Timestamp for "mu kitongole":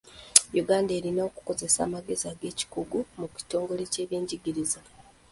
3.19-3.83